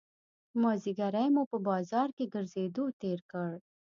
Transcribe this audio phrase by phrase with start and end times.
[0.61, 3.49] مازیګری مو په بازار کې ګرځېدو تېر کړ.